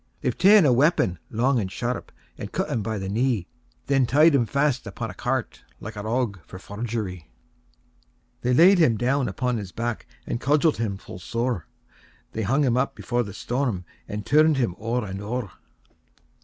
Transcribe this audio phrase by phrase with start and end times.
[0.01, 0.17] VII.
[0.31, 3.45] They've ta'en a weapon, long and sharp, And cut him by the knee;
[3.85, 7.25] Then ty'd him fast upon a cart, Like a rogue for forgerie.
[7.25, 7.25] VIII.
[8.41, 11.67] They laid him down upon his back, And cudgell'd him full sore;
[12.31, 13.85] They hung him up before the storm.
[14.07, 15.51] And turn'd him o'er and o'er.